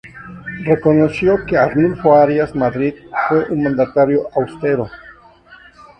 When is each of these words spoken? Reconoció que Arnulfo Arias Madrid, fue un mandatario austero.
Reconoció 0.65 1.45
que 1.45 1.55
Arnulfo 1.55 2.15
Arias 2.15 2.55
Madrid, 2.55 2.95
fue 3.29 3.45
un 3.51 3.61
mandatario 3.65 4.29
austero. 4.33 4.89